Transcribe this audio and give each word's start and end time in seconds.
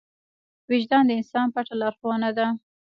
وجدان 0.69 1.03
د 1.07 1.11
انسان 1.19 1.47
پټه 1.53 1.73
لارښوونه 1.81 2.29
ده. 2.37 2.47